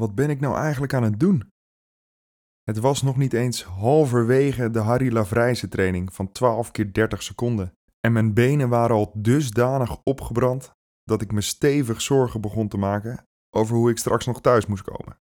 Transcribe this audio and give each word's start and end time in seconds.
Wat 0.00 0.14
ben 0.14 0.30
ik 0.30 0.40
nou 0.40 0.56
eigenlijk 0.56 0.94
aan 0.94 1.02
het 1.02 1.20
doen? 1.20 1.50
Het 2.62 2.78
was 2.78 3.02
nog 3.02 3.16
niet 3.16 3.32
eens 3.32 3.64
halverwege 3.64 4.70
de 4.70 4.78
Harry 4.78 5.12
Lavrijse 5.12 5.68
training 5.68 6.14
van 6.14 6.32
12 6.32 6.70
keer 6.70 6.92
30 6.92 7.22
seconden. 7.22 7.72
En 8.00 8.12
mijn 8.12 8.34
benen 8.34 8.68
waren 8.68 8.96
al 8.96 9.12
dusdanig 9.14 10.02
opgebrand 10.02 10.72
dat 11.04 11.22
ik 11.22 11.32
me 11.32 11.40
stevig 11.40 12.00
zorgen 12.00 12.40
begon 12.40 12.68
te 12.68 12.76
maken 12.76 13.24
over 13.50 13.76
hoe 13.76 13.90
ik 13.90 13.98
straks 13.98 14.26
nog 14.26 14.40
thuis 14.40 14.66
moest 14.66 14.82
komen. 14.82 15.18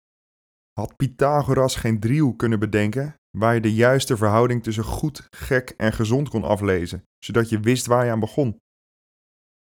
Had 0.71 0.95
Pythagoras 0.95 1.75
geen 1.75 1.99
driehoek 1.99 2.37
kunnen 2.39 2.59
bedenken 2.59 3.15
waar 3.37 3.53
je 3.53 3.61
de 3.61 3.73
juiste 3.73 4.17
verhouding 4.17 4.63
tussen 4.63 4.83
goed, 4.83 5.27
gek 5.29 5.69
en 5.69 5.93
gezond 5.93 6.29
kon 6.29 6.43
aflezen, 6.43 7.03
zodat 7.19 7.49
je 7.49 7.59
wist 7.59 7.85
waar 7.85 8.05
je 8.05 8.11
aan 8.11 8.19
begon? 8.19 8.57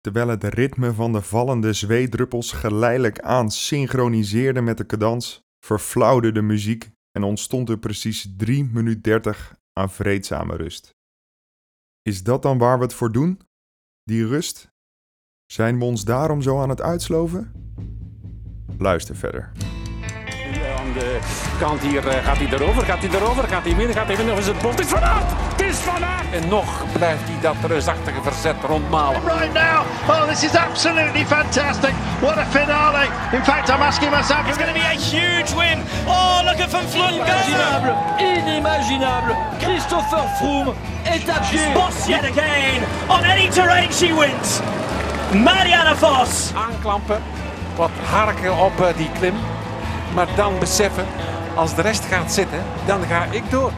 Terwijl 0.01 0.27
het 0.27 0.43
ritme 0.43 0.93
van 0.93 1.11
de 1.11 1.21
vallende 1.21 1.73
zweedruppels 1.73 2.51
geleidelijk 2.51 3.19
aan 3.19 3.51
synchroniseerde 3.51 4.61
met 4.61 4.77
de 4.77 4.85
cadans, 4.85 5.43
verflauwde 5.65 6.31
de 6.31 6.41
muziek 6.41 6.89
en 7.11 7.23
ontstond 7.23 7.69
er 7.69 7.77
precies 7.77 8.27
3 8.37 8.63
minuut 8.63 9.03
30 9.03 9.55
aan 9.73 9.91
vreedzame 9.91 10.55
rust. 10.55 10.95
Is 12.01 12.23
dat 12.23 12.41
dan 12.41 12.57
waar 12.57 12.77
we 12.77 12.83
het 12.83 12.93
voor 12.93 13.11
doen? 13.11 13.39
Die 14.03 14.27
rust? 14.27 14.71
Zijn 15.45 15.79
we 15.79 15.85
ons 15.85 16.03
daarom 16.03 16.41
zo 16.41 16.61
aan 16.61 16.69
het 16.69 16.81
uitsloven? 16.81 17.51
Luister 18.77 19.15
verder 19.15 19.51
aan 20.81 20.93
de 20.93 21.19
kant 21.59 21.79
hier. 21.81 22.05
Uh, 22.07 22.25
gaat 22.25 22.37
hij 22.37 22.47
erover? 22.47 22.83
Gaat 22.83 22.99
hij 22.99 23.09
erover? 23.09 23.43
Gaat 23.43 23.63
hij 23.63 23.75
midden? 23.75 23.95
Gaat 23.95 24.07
hij 24.07 24.15
winnen? 24.15 24.33
Of 24.33 24.39
is 24.39 24.47
het? 24.47 24.61
Het 24.61 24.79
is 24.79 24.87
Van 24.87 25.60
Is! 25.81 25.91
En 26.31 26.47
nog 26.47 26.83
blijft 26.91 27.23
hij 27.23 27.37
dat 27.41 27.55
reusachtige 27.67 28.21
verzet 28.21 28.55
rondmalen. 28.67 29.21
Right 29.25 29.53
now! 29.53 29.83
Oh, 30.09 30.27
this 30.27 30.43
is 30.43 30.55
absolutely 30.55 31.25
fantastic! 31.25 31.93
What 32.19 32.37
a 32.37 32.45
finale! 32.45 33.07
In 33.31 33.43
fact, 33.43 33.69
I'm 33.69 33.81
asking 33.81 34.11
myself... 34.11 34.47
It's 34.47 34.57
going 34.57 34.73
to 34.73 34.79
be 34.79 34.85
a 34.85 34.99
huge 34.99 35.53
win! 35.55 35.83
Oh, 36.07 36.41
look 36.45 36.59
at 36.59 36.69
Van 36.69 36.87
Vleuten! 36.89 37.17
Inimaginable! 37.17 37.95
Inimaginable! 38.17 39.35
Christopher 39.59 40.23
Froome 40.37 40.73
est 41.03 41.29
à 41.29 41.39
pied! 41.49 41.73
Boss 41.73 42.07
yet 42.07 42.23
again! 42.23 42.83
On 43.07 43.23
any 43.23 43.49
terrain 43.49 43.91
she 43.91 44.13
wins! 44.13 44.61
Marianne 45.33 45.95
Vos! 45.95 46.51
Aanklampen, 46.55 47.21
wat 47.75 47.91
harken 48.09 48.57
op 48.57 48.79
uh, 48.79 48.87
die 48.97 49.09
klim. 49.19 49.35
Maar 50.13 50.27
dan 50.35 50.59
beseffen, 50.59 51.05
als 51.55 51.75
de 51.75 51.81
rest 51.81 52.05
gaat 52.05 52.31
zitten, 52.31 52.63
dan 52.85 53.03
ga 53.09 53.25
ik 53.31 53.43
door. 53.49 53.71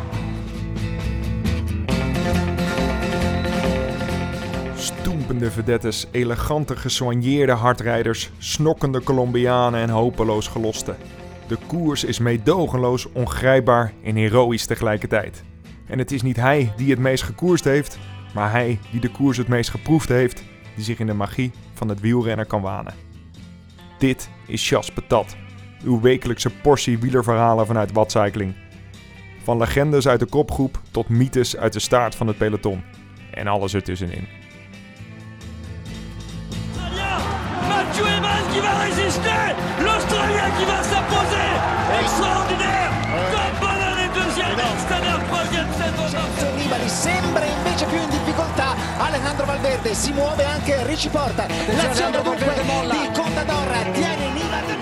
Stoempende 5.23 5.51
vedettes, 5.51 6.07
elegante 6.11 6.75
gesoigneerde 6.75 7.51
hardrijders, 7.51 8.31
snokkende 8.37 9.03
Colombianen 9.03 9.81
en 9.81 9.89
hopeloos 9.89 10.47
gelosten. 10.47 10.95
De 11.47 11.57
koers 11.67 12.03
is 12.03 12.19
meedogenloos, 12.19 13.11
ongrijpbaar 13.11 13.93
en 14.03 14.15
heroïs 14.15 14.65
tegelijkertijd. 14.65 15.43
En 15.87 15.99
het 15.99 16.11
is 16.11 16.21
niet 16.21 16.35
hij 16.35 16.73
die 16.77 16.89
het 16.89 16.99
meest 16.99 17.23
gekoerst 17.23 17.63
heeft, 17.63 17.99
maar 18.33 18.51
hij 18.51 18.79
die 18.91 18.99
de 18.99 19.11
koers 19.11 19.37
het 19.37 19.47
meest 19.47 19.69
geproefd 19.69 20.09
heeft, 20.09 20.43
die 20.75 20.83
zich 20.83 20.99
in 20.99 21.07
de 21.07 21.13
magie 21.13 21.51
van 21.73 21.89
het 21.89 21.99
wielrenner 21.99 22.45
kan 22.45 22.61
wanen. 22.61 22.93
Dit 23.97 24.29
is 24.47 24.67
Chas 24.67 24.91
Patat 24.91 25.35
uw 25.83 26.01
wekelijkse 26.01 26.49
portie 26.49 26.99
wielerverhalen 26.99 27.65
vanuit 27.65 27.91
Watcycling. 27.91 28.53
Van 29.43 29.57
legendes 29.57 30.07
uit 30.07 30.19
de 30.19 30.25
kopgroep 30.25 30.81
tot 30.91 31.09
mythes 31.09 31.57
uit 31.57 31.73
de 31.73 31.79
staart 31.79 32.15
van 32.15 32.27
het 32.27 32.37
peloton. 32.37 32.83
En 33.31 33.47
alles 33.47 33.73
ertussenin. 33.73 34.42
Sembra 46.93 47.45
invece 47.45 47.85
più 47.85 47.97
in 47.97 48.09
difficoltà 48.09 48.75
Alejandro 48.97 49.45
Valverde 49.45 49.93
si 49.95 50.11
muove 50.13 50.45
anche 50.45 50.85
Ricci 50.85 51.09
Porta 51.09 51.45
l'azione 51.47 52.21
dunque 52.21 52.53
di 52.53 53.11
Contador 53.13 53.67
tiene 53.93 54.29
Nibali 54.31 54.73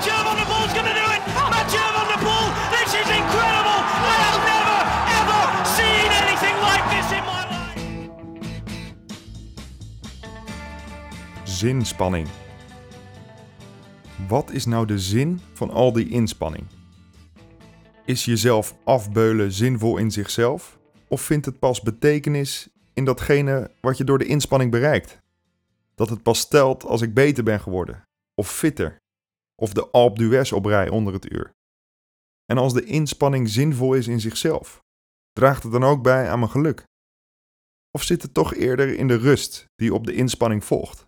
Mathieu 0.00 0.24
Van 0.24 0.36
der 0.36 0.46
Poel's 0.46 0.72
going 0.72 0.86
to 0.86 0.94
do 0.94 1.06
it! 1.12 1.20
Mathieu 1.50 1.92
Van 1.92 2.06
der 2.08 2.18
Poel! 2.24 2.48
This 2.70 2.94
is 2.94 3.08
incredible! 3.20 3.80
I 4.14 4.16
have 4.24 4.40
never, 4.54 4.78
ever 5.20 5.42
seen 5.76 6.08
anything 6.22 6.56
like 6.62 6.84
this 6.94 7.12
in 7.12 7.24
my 7.24 7.42
life! 7.52 7.80
Zinspanning. 11.44 12.28
Wat 14.28 14.50
is 14.50 14.66
nou 14.66 14.86
de 14.86 14.98
zin 14.98 15.40
van 15.54 15.70
al 15.70 15.92
die 15.92 16.08
inspanning? 16.08 16.66
Is 18.04 18.24
jezelf 18.24 18.74
afbeulen 18.84 19.52
zinvol 19.52 19.96
in 19.96 20.10
zichzelf? 20.10 20.79
Of 21.10 21.22
vindt 21.22 21.46
het 21.46 21.58
pas 21.58 21.80
betekenis 21.80 22.68
in 22.92 23.04
datgene 23.04 23.70
wat 23.80 23.96
je 23.96 24.04
door 24.04 24.18
de 24.18 24.26
inspanning 24.26 24.70
bereikt? 24.70 25.18
Dat 25.94 26.08
het 26.08 26.22
pas 26.22 26.48
telt 26.48 26.84
als 26.84 27.00
ik 27.00 27.14
beter 27.14 27.44
ben 27.44 27.60
geworden, 27.60 28.02
of 28.34 28.52
fitter, 28.52 28.96
of 29.62 29.72
de 29.72 29.90
Alp 29.90 30.18
d'Huez 30.18 30.52
op 30.52 30.64
rij 30.64 30.88
onder 30.88 31.12
het 31.12 31.32
uur. 31.32 31.52
En 32.44 32.58
als 32.58 32.72
de 32.72 32.84
inspanning 32.84 33.48
zinvol 33.48 33.94
is 33.94 34.06
in 34.06 34.20
zichzelf, 34.20 34.80
draagt 35.32 35.62
het 35.62 35.72
dan 35.72 35.84
ook 35.84 36.02
bij 36.02 36.30
aan 36.30 36.38
mijn 36.38 36.50
geluk? 36.50 36.84
Of 37.90 38.02
zit 38.02 38.22
het 38.22 38.34
toch 38.34 38.54
eerder 38.54 38.94
in 38.94 39.08
de 39.08 39.16
rust 39.16 39.64
die 39.74 39.94
op 39.94 40.06
de 40.06 40.14
inspanning 40.14 40.64
volgt? 40.64 41.04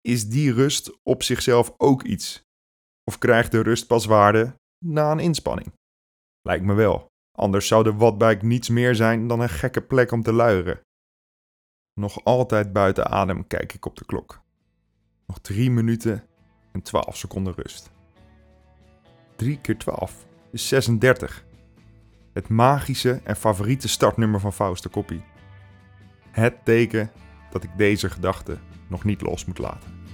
Is 0.00 0.28
die 0.28 0.52
rust 0.52 0.98
op 1.02 1.22
zichzelf 1.22 1.74
ook 1.76 2.02
iets? 2.02 2.42
Of 3.04 3.18
krijgt 3.18 3.50
de 3.50 3.60
rust 3.60 3.86
pas 3.86 4.04
waarde 4.04 4.54
na 4.84 5.10
een 5.10 5.20
inspanning? 5.20 5.72
Lijkt 6.42 6.64
me 6.64 6.74
wel, 6.74 7.06
anders 7.36 7.66
zou 7.66 7.82
de 7.84 7.94
Wattbike 7.94 8.44
niets 8.44 8.68
meer 8.68 8.94
zijn 8.94 9.26
dan 9.26 9.40
een 9.40 9.48
gekke 9.48 9.82
plek 9.82 10.12
om 10.12 10.22
te 10.22 10.32
luieren. 10.32 10.80
Nog 11.94 12.24
altijd 12.24 12.72
buiten 12.72 13.06
adem 13.06 13.46
kijk 13.46 13.74
ik 13.74 13.86
op 13.86 13.96
de 13.96 14.04
klok. 14.04 14.40
Nog 15.26 15.38
drie 15.38 15.70
minuten 15.70 16.24
en 16.72 16.82
12 16.82 17.16
seconden 17.16 17.54
rust. 17.54 17.90
3 19.36 19.60
keer 19.60 19.78
12 19.78 20.26
is 20.52 20.68
36. 20.68 21.44
Het 22.32 22.48
magische 22.48 23.20
en 23.24 23.36
favoriete 23.36 23.88
startnummer 23.88 24.40
van 24.40 24.52
Fauste 24.52 24.88
Koppie. 24.88 25.24
Het 26.30 26.64
teken 26.64 27.10
dat 27.50 27.64
ik 27.64 27.70
deze 27.76 28.10
gedachte 28.10 28.58
nog 28.86 29.04
niet 29.04 29.20
los 29.20 29.44
moet 29.44 29.58
laten. 29.58 30.05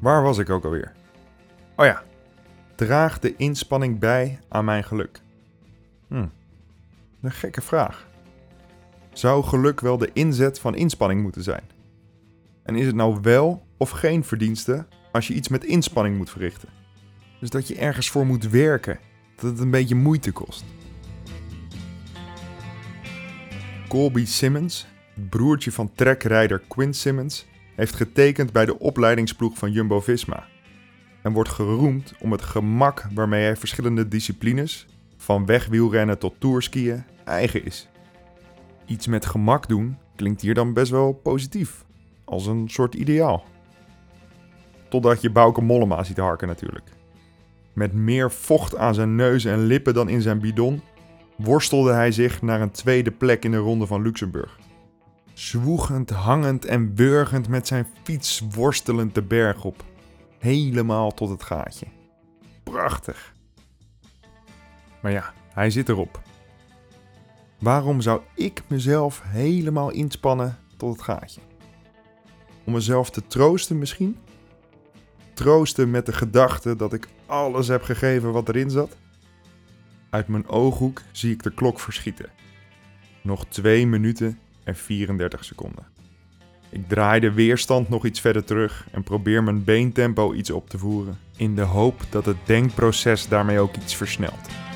Waar 0.00 0.22
was 0.22 0.38
ik 0.38 0.50
ook 0.50 0.64
alweer? 0.64 0.92
Oh 1.76 1.84
ja, 1.86 2.02
draag 2.74 3.18
de 3.18 3.36
inspanning 3.36 3.98
bij 3.98 4.38
aan 4.48 4.64
mijn 4.64 4.84
geluk? 4.84 5.20
Hm, 6.08 6.26
een 7.22 7.32
gekke 7.32 7.60
vraag. 7.60 8.08
Zou 9.12 9.44
geluk 9.44 9.80
wel 9.80 9.98
de 9.98 10.10
inzet 10.12 10.60
van 10.60 10.74
inspanning 10.74 11.22
moeten 11.22 11.42
zijn? 11.42 11.62
En 12.62 12.76
is 12.76 12.86
het 12.86 12.94
nou 12.94 13.18
wel 13.22 13.66
of 13.76 13.90
geen 13.90 14.24
verdienste 14.24 14.86
als 15.12 15.26
je 15.26 15.34
iets 15.34 15.48
met 15.48 15.64
inspanning 15.64 16.16
moet 16.16 16.30
verrichten? 16.30 16.68
Dus 17.40 17.50
dat 17.50 17.68
je 17.68 17.76
ergens 17.76 18.10
voor 18.10 18.26
moet 18.26 18.48
werken, 18.48 18.98
dat 19.36 19.50
het 19.50 19.60
een 19.60 19.70
beetje 19.70 19.94
moeite 19.94 20.32
kost. 20.32 20.64
Colby 23.88 24.24
Simmons, 24.24 24.86
het 25.14 25.30
broertje 25.30 25.72
van 25.72 25.92
trekrijder 25.94 26.62
Quinn 26.68 26.94
Simmons, 26.94 27.46
heeft 27.80 27.94
getekend 27.94 28.52
bij 28.52 28.64
de 28.64 28.78
opleidingsploeg 28.78 29.58
van 29.58 29.72
Jumbo-Visma 29.72 30.46
en 31.22 31.32
wordt 31.32 31.50
geroemd 31.50 32.12
om 32.18 32.32
het 32.32 32.42
gemak 32.42 33.06
waarmee 33.14 33.42
hij 33.42 33.56
verschillende 33.56 34.08
disciplines, 34.08 34.86
van 35.16 35.46
wegwielrennen 35.46 36.18
tot 36.18 36.34
tourskiën, 36.38 37.04
eigen 37.24 37.64
is. 37.64 37.88
Iets 38.86 39.06
met 39.06 39.26
gemak 39.26 39.68
doen 39.68 39.98
klinkt 40.16 40.40
hier 40.40 40.54
dan 40.54 40.72
best 40.72 40.90
wel 40.90 41.12
positief, 41.12 41.84
als 42.24 42.46
een 42.46 42.68
soort 42.68 42.94
ideaal. 42.94 43.44
Totdat 44.88 45.22
je 45.22 45.30
Bouke 45.30 45.62
Mollema 45.62 46.04
ziet 46.04 46.18
harken 46.18 46.48
natuurlijk. 46.48 46.88
Met 47.72 47.92
meer 47.92 48.30
vocht 48.30 48.76
aan 48.76 48.94
zijn 48.94 49.14
neus 49.14 49.44
en 49.44 49.64
lippen 49.64 49.94
dan 49.94 50.08
in 50.08 50.22
zijn 50.22 50.40
bidon 50.40 50.82
worstelde 51.36 51.92
hij 51.92 52.12
zich 52.12 52.42
naar 52.42 52.60
een 52.60 52.70
tweede 52.70 53.10
plek 53.10 53.44
in 53.44 53.50
de 53.50 53.56
ronde 53.56 53.86
van 53.86 54.02
Luxemburg. 54.02 54.58
Zwoegend, 55.32 56.10
hangend 56.10 56.64
en 56.64 56.94
burgend 56.94 57.48
met 57.48 57.66
zijn 57.66 57.86
fiets 58.02 58.42
worstelend 58.50 59.14
de 59.14 59.22
berg 59.22 59.64
op. 59.64 59.84
Helemaal 60.38 61.14
tot 61.14 61.28
het 61.28 61.42
gaatje. 61.42 61.86
Prachtig. 62.62 63.34
Maar 65.02 65.12
ja, 65.12 65.32
hij 65.52 65.70
zit 65.70 65.88
erop. 65.88 66.20
Waarom 67.58 68.00
zou 68.00 68.20
ik 68.34 68.62
mezelf 68.66 69.22
helemaal 69.24 69.90
inspannen 69.90 70.58
tot 70.76 70.92
het 70.92 71.02
gaatje? 71.02 71.40
Om 72.64 72.72
mezelf 72.72 73.10
te 73.10 73.26
troosten 73.26 73.78
misschien? 73.78 74.16
Troosten 75.34 75.90
met 75.90 76.06
de 76.06 76.12
gedachte 76.12 76.76
dat 76.76 76.92
ik 76.92 77.08
alles 77.26 77.68
heb 77.68 77.82
gegeven 77.82 78.32
wat 78.32 78.48
erin 78.48 78.70
zat? 78.70 78.96
Uit 80.10 80.28
mijn 80.28 80.48
ooghoek 80.48 81.02
zie 81.12 81.32
ik 81.32 81.42
de 81.42 81.54
klok 81.54 81.80
verschieten. 81.80 82.30
Nog 83.22 83.46
2 83.46 83.86
minuten 83.86 84.38
en 84.70 84.76
34 84.76 85.44
seconden. 85.44 85.86
Ik 86.70 86.88
draai 86.88 87.20
de 87.20 87.32
weerstand 87.32 87.88
nog 87.88 88.04
iets 88.04 88.20
verder 88.20 88.44
terug 88.44 88.86
en 88.92 89.02
probeer 89.02 89.42
mijn 89.42 89.64
beentempo 89.64 90.32
iets 90.32 90.50
op 90.50 90.70
te 90.70 90.78
voeren, 90.78 91.18
in 91.36 91.54
de 91.54 91.62
hoop 91.62 92.00
dat 92.10 92.24
het 92.24 92.36
denkproces 92.44 93.28
daarmee 93.28 93.58
ook 93.58 93.76
iets 93.76 93.96
versnelt. 93.96 94.69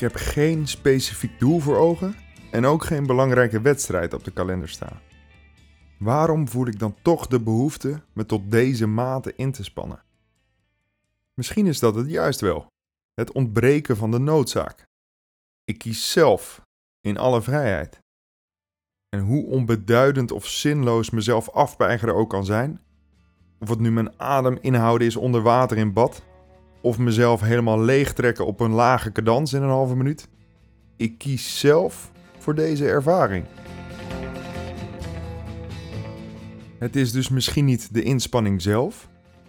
Ik 0.00 0.12
heb 0.12 0.20
geen 0.20 0.68
specifiek 0.68 1.38
doel 1.38 1.58
voor 1.58 1.76
ogen 1.76 2.16
en 2.50 2.64
ook 2.64 2.84
geen 2.84 3.06
belangrijke 3.06 3.60
wedstrijd 3.60 4.14
op 4.14 4.24
de 4.24 4.30
kalender 4.30 4.68
staan. 4.68 5.00
Waarom 5.98 6.48
voel 6.48 6.66
ik 6.66 6.78
dan 6.78 6.96
toch 7.02 7.26
de 7.26 7.40
behoefte 7.40 8.02
me 8.12 8.26
tot 8.26 8.50
deze 8.50 8.86
mate 8.86 9.32
in 9.36 9.52
te 9.52 9.64
spannen? 9.64 10.02
Misschien 11.34 11.66
is 11.66 11.78
dat 11.78 11.94
het 11.94 12.10
juist 12.10 12.40
wel. 12.40 12.66
Het 13.14 13.32
ontbreken 13.32 13.96
van 13.96 14.10
de 14.10 14.18
noodzaak. 14.18 14.84
Ik 15.64 15.78
kies 15.78 16.12
zelf, 16.12 16.62
in 17.00 17.18
alle 17.18 17.42
vrijheid. 17.42 17.98
En 19.08 19.20
hoe 19.20 19.46
onbeduidend 19.46 20.32
of 20.32 20.46
zinloos 20.46 21.10
mezelf 21.10 21.50
afpeigeren 21.50 22.14
ook 22.14 22.30
kan 22.30 22.44
zijn, 22.44 22.80
of 23.58 23.68
het 23.68 23.78
nu 23.78 23.92
mijn 23.92 24.20
adem 24.20 24.58
inhouden 24.60 25.06
is 25.06 25.16
onder 25.16 25.42
water 25.42 25.76
in 25.76 25.92
bad, 25.92 26.22
of 26.80 26.98
mezelf 26.98 27.40
helemaal 27.40 27.80
leegtrekken 27.80 28.46
op 28.46 28.60
een 28.60 28.72
lage 28.72 29.12
cadans 29.12 29.52
in 29.52 29.62
een 29.62 29.68
halve 29.68 29.96
minuut. 29.96 30.28
Ik 30.96 31.18
kies 31.18 31.58
zelf 31.58 32.10
voor 32.38 32.54
deze 32.54 32.88
ervaring. 32.88 33.44
Het 36.78 36.96
is 36.96 37.12
dus 37.12 37.28
misschien 37.28 37.64
niet 37.64 37.94
de 37.94 38.02
inspanning 38.02 38.62
zelf 38.62 39.08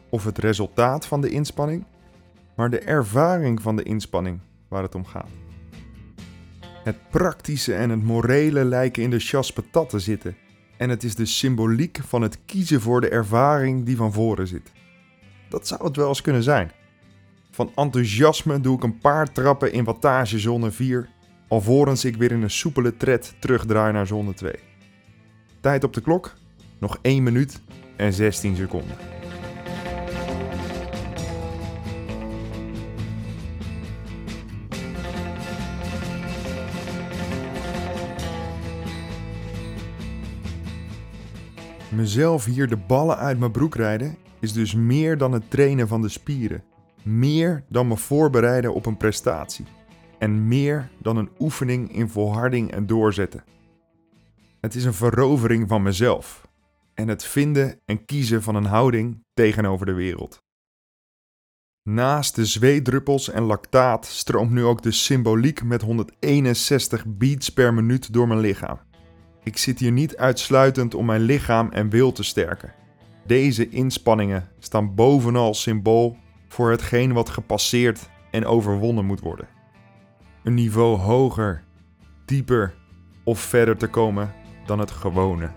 of 0.10 0.24
het 0.24 0.38
resultaat 0.38 1.06
van 1.06 1.22
de 1.22 1.30
inspanning, 1.30 1.86
maar 2.56 2.70
de 2.70 2.80
ervaring 2.80 3.62
van 3.62 3.76
de 3.76 3.84
inspanning 3.84 4.40
waar 4.68 4.84
het 4.84 4.96
om 4.96 5.06
gaat. 5.06 5.30
Het 6.84 7.10
praktische 7.10 7.74
en 7.74 7.90
het 7.90 8.04
morele 8.04 8.66
lijken 8.66 9.04
in 9.04 9.10
de 9.10 9.20
chas 9.20 9.54
patat 9.54 9.90
te 9.90 10.00
zitten 10.00 10.36
en 10.78 10.90
het 10.90 11.04
is 11.04 11.16
de 11.16 11.26
symboliek 11.26 12.00
van 12.08 12.22
het 12.22 12.38
kiezen 12.46 12.82
voor 12.82 13.02
de 13.02 13.10
ervaring 13.10 13.86
die 13.86 13.96
van 13.96 14.14
voren 14.14 14.48
zit. 14.48 14.72
Dat 15.50 15.68
zou 15.68 15.84
het 15.84 15.96
wel 15.96 16.08
eens 16.08 16.22
kunnen 16.22 16.44
zijn. 16.44 16.72
Van 17.62 17.72
enthousiasme 17.76 18.62
doe 18.62 18.76
ik 18.76 18.84
een 18.84 18.98
paar 18.98 19.32
trappen 19.32 19.74
in 19.74 19.84
wattage 19.84 20.40
zone 20.40 20.72
4, 20.72 21.10
alvorens 21.48 22.06
ik 22.06 22.16
weer 22.16 22.32
in 22.32 22.42
een 22.42 22.50
soepele 22.50 22.98
tred 22.98 23.36
terugdraai 23.40 23.94
naar 23.94 24.08
zone 24.08 24.34
2. 24.34 24.54
Tijd 25.60 25.84
op 25.84 25.94
de 25.94 26.02
klok, 26.02 26.34
nog 26.80 26.98
1 27.02 27.24
minuut 27.24 27.62
en 27.98 28.14
16 28.14 28.56
seconden. 28.56 28.96
Mezelf 41.90 42.46
hier 42.46 42.68
de 42.68 42.78
ballen 42.78 43.18
uit 43.18 43.40
mijn 43.40 43.52
broek 43.52 43.76
rijden 43.76 44.18
is 44.40 44.54
dus 44.54 44.76
meer 44.76 45.18
dan 45.18 45.32
het 45.32 45.50
trainen 45.50 45.88
van 45.88 46.02
de 46.02 46.10
spieren. 46.10 46.71
Meer 47.04 47.64
dan 47.70 47.88
me 47.88 47.98
voorbereiden 47.98 48.74
op 48.74 48.86
een 48.86 48.98
prestatie. 48.98 49.66
En 50.20 50.48
meer 50.48 50.90
dan 50.98 51.18
een 51.18 51.30
oefening 51.40 51.94
in 51.94 52.10
volharding 52.10 52.72
en 52.72 52.88
doorzetten. 52.88 53.44
Het 54.60 54.76
is 54.76 54.86
een 54.86 54.94
verovering 54.94 55.68
van 55.68 55.82
mezelf. 55.82 56.48
En 56.94 57.08
het 57.08 57.24
vinden 57.24 57.80
en 57.86 58.06
kiezen 58.06 58.44
van 58.44 58.56
een 58.56 58.66
houding 58.66 59.24
tegenover 59.34 59.86
de 59.86 59.94
wereld. 59.94 60.44
Naast 61.90 62.36
de 62.36 62.46
zweetdruppels 62.46 63.30
en 63.30 63.44
lactaat 63.44 64.06
stroomt 64.06 64.52
nu 64.52 64.64
ook 64.64 64.82
de 64.82 64.92
symboliek 64.92 65.64
met 65.64 65.82
161 65.82 67.06
beats 67.08 67.50
per 67.50 67.74
minuut 67.74 68.14
door 68.14 68.28
mijn 68.28 68.40
lichaam. 68.40 68.80
Ik 69.44 69.58
zit 69.58 69.80
hier 69.80 69.92
niet 69.92 70.18
uitsluitend 70.18 70.94
om 70.96 71.06
mijn 71.06 71.22
lichaam 71.22 71.72
en 71.72 71.90
wil 71.90 72.12
te 72.12 72.24
sterken. 72.24 72.74
Deze 73.26 73.70
inspanningen 73.70 74.50
staan 74.60 74.96
bovenal 74.96 75.54
symbool 75.54 76.18
voor 76.52 76.72
hetgeen 76.72 77.14
wat 77.14 77.30
gepasseerd 77.30 78.10
en 78.32 78.46
overwonnen 78.46 79.06
moet 79.06 79.20
worden. 79.20 79.48
Een 80.44 80.54
niveau 80.54 80.98
hoger, 80.98 81.64
dieper 82.26 82.74
of 83.24 83.40
verder 83.40 83.78
te 83.78 83.88
komen 83.88 84.34
dan 84.66 84.80
het 84.80 84.92
gewone. 84.92 85.52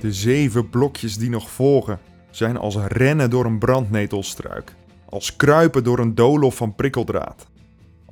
De 0.00 0.12
zeven 0.12 0.68
blokjes 0.70 1.16
die 1.16 1.30
nog 1.30 1.50
volgen 1.50 1.98
zijn 2.30 2.56
als 2.56 2.76
rennen 2.76 3.30
door 3.30 3.44
een 3.44 3.58
brandnetelstruik, 3.58 4.74
als 5.08 5.36
kruipen 5.36 5.84
door 5.84 5.98
een 5.98 6.14
doolhof 6.14 6.56
van 6.56 6.74
prikkeldraad, 6.74 7.46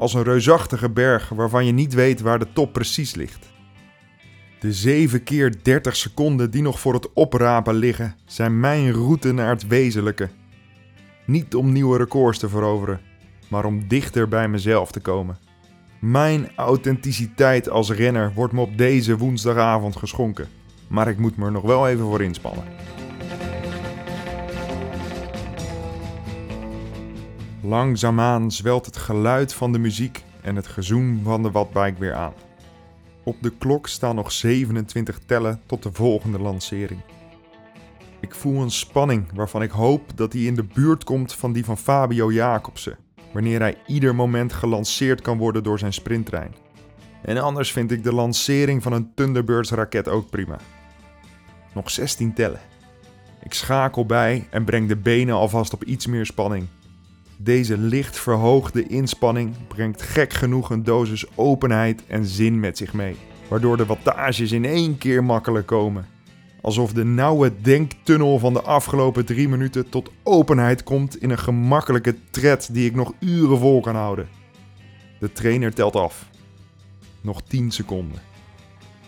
als 0.03 0.15
een 0.15 0.23
reusachtige 0.23 0.91
berg 0.91 1.29
waarvan 1.29 1.67
je 1.67 1.73
niet 1.73 1.95
weet 1.95 2.21
waar 2.21 2.39
de 2.39 2.47
top 2.53 2.73
precies 2.73 3.15
ligt. 3.15 3.51
De 4.61 4.73
7 4.73 5.23
keer 5.23 5.55
30 5.63 5.97
seconden 5.97 6.51
die 6.51 6.63
nog 6.63 6.81
voor 6.81 6.95
het 6.95 7.13
oprapen 7.13 7.75
liggen, 7.75 8.15
zijn 8.25 8.61
mijn 8.61 8.93
route 8.93 9.33
naar 9.33 9.49
het 9.49 9.67
wezenlijke. 9.67 10.29
Niet 11.27 11.55
om 11.55 11.73
nieuwe 11.73 11.99
records 11.99 12.39
te 12.39 12.49
veroveren, 12.49 13.01
maar 13.51 13.65
om 13.65 13.89
dichter 13.89 14.29
bij 14.29 14.49
mezelf 14.49 14.93
te 14.93 15.01
komen. 15.01 15.39
Mijn 15.99 16.51
authenticiteit 16.57 17.69
als 17.69 17.91
renner 17.91 18.33
wordt 18.35 18.53
me 18.53 18.61
op 18.61 18.79
deze 18.79 19.17
woensdagavond 19.17 19.97
geschonken, 19.97 20.49
maar 20.89 21.09
ik 21.09 21.19
moet 21.19 21.37
me 21.37 21.45
er 21.45 21.53
nog 21.53 21.65
wel 21.65 21.89
even 21.89 22.05
voor 22.05 22.23
inspannen. 22.23 22.65
Langzaamaan 27.65 28.51
zwelt 28.51 28.87
het 28.87 28.97
geluid 28.97 29.55
van 29.55 29.73
de 29.73 29.79
muziek 29.79 30.25
en 30.41 30.57
het 30.57 30.67
gezoem 30.67 31.23
van 31.23 31.43
de 31.43 31.51
wattbike 31.51 31.99
weer 31.99 32.15
aan. 32.15 32.33
Op 33.25 33.37
de 33.41 33.51
klok 33.59 33.89
staan 33.89 34.15
nog 34.15 34.33
27 34.33 35.19
tellen 35.27 35.61
tot 35.67 35.83
de 35.83 35.93
volgende 35.93 36.39
lancering. 36.39 37.01
Ik 38.21 38.35
voel 38.35 38.63
een 38.63 38.71
spanning 38.71 39.33
waarvan 39.35 39.63
ik 39.63 39.71
hoop 39.71 40.17
dat 40.17 40.33
die 40.33 40.47
in 40.47 40.55
de 40.55 40.65
buurt 40.75 41.05
komt 41.05 41.35
van 41.35 41.53
die 41.53 41.65
van 41.65 41.79
Fabio 41.79 42.33
Jacobsen, 42.33 42.99
wanneer 43.33 43.61
hij 43.61 43.77
ieder 43.87 44.15
moment 44.15 44.53
gelanceerd 44.53 45.21
kan 45.21 45.39
worden 45.39 45.63
door 45.63 45.79
zijn 45.79 45.93
sprinttrein. 45.93 46.55
En 47.23 47.39
anders 47.39 47.73
vind 47.73 47.91
ik 47.91 48.03
de 48.03 48.15
lancering 48.15 48.83
van 48.83 48.93
een 48.93 49.15
Thunderbirds 49.15 49.71
raket 49.71 50.09
ook 50.09 50.31
prima. 50.31 50.59
Nog 51.75 51.91
16 51.91 52.35
tellen. 52.35 52.61
Ik 53.43 53.55
schakel 53.55 54.07
bij 54.07 54.47
en 54.51 54.65
breng 54.65 54.89
de 54.89 54.97
benen 54.97 55.35
alvast 55.35 55.73
op 55.73 55.85
iets 55.85 56.07
meer 56.07 56.27
spanning. 56.27 56.69
Deze 57.45 57.79
licht 57.79 58.19
verhoogde 58.19 58.87
inspanning 58.87 59.55
brengt 59.69 60.03
gek 60.03 60.33
genoeg 60.33 60.71
een 60.71 60.83
dosis 60.83 61.27
openheid 61.35 62.07
en 62.07 62.27
zin 62.27 62.61
met 62.61 62.79
zich 62.79 62.93
mee, 62.93 63.17
waardoor 63.49 63.77
de 63.77 63.87
wattages 63.87 64.53
in 64.53 64.65
één 64.65 64.99
keer 64.99 65.25
makkelijk 65.25 65.67
komen. 65.67 66.07
Alsof 66.61 66.93
de 66.93 67.05
nauwe 67.05 67.53
denktunnel 67.61 68.39
van 68.39 68.53
de 68.53 68.63
afgelopen 68.63 69.25
drie 69.25 69.49
minuten 69.49 69.89
tot 69.89 70.11
openheid 70.23 70.83
komt 70.83 71.23
in 71.23 71.31
een 71.31 71.39
gemakkelijke 71.39 72.15
tred 72.31 72.69
die 72.73 72.87
ik 72.87 72.95
nog 72.95 73.13
uren 73.21 73.59
vol 73.59 73.81
kan 73.81 73.95
houden. 73.95 74.29
De 75.19 75.33
trainer 75.33 75.75
telt 75.75 75.97
af. 75.97 76.29
Nog 77.21 77.43
10 77.43 77.71
seconden. 77.71 78.21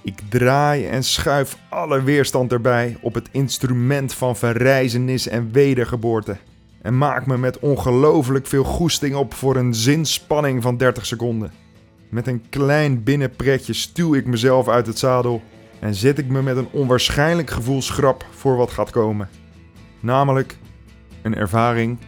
Ik 0.03 0.21
draai 0.29 0.87
en 0.87 1.05
schuif 1.05 1.59
alle 1.69 2.03
weerstand 2.03 2.53
erbij 2.53 2.97
op 3.01 3.15
het 3.15 3.29
instrument 3.31 4.15
van 4.15 4.37
verrijzenis 4.37 5.29
en 5.29 5.53
wedergeboorte 5.53 6.37
en 6.85 6.99
maak 6.99 7.27
me 7.27 7.39
met 7.39 7.59
ongelooflijk 7.59 8.47
veel 8.47 8.65
goesting 8.65 9.15
op 9.15 9.35
voor 9.35 9.57
een 9.57 9.75
zinspanning 9.75 10.63
van 10.63 10.77
30 10.77 11.07
seconden. 11.07 11.53
Met 12.09 12.27
een 12.27 12.43
klein 12.49 13.03
binnenpretje 13.03 13.73
stuw 13.73 14.15
ik 14.15 14.27
mezelf 14.27 14.69
uit 14.69 14.87
het 14.87 14.99
zadel 14.99 15.43
en 15.81 15.95
zet 15.95 16.19
ik 16.19 16.29
me 16.29 16.43
met 16.43 16.57
een 16.57 16.69
onwaarschijnlijk 16.71 17.51
gevoel 17.51 17.83
schrap 17.83 18.27
voor 18.31 18.57
wat 18.57 18.71
gaat 18.71 18.91
komen. 18.91 19.29
Namelijk 20.01 20.57
een 21.23 21.35
ervaring 21.35 21.99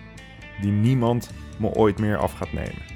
die 0.61 0.73
niemand 0.73 1.31
me 1.59 1.69
ooit 1.69 1.99
meer 1.99 2.17
af 2.17 2.33
gaat 2.33 2.53
nemen. 2.53 2.96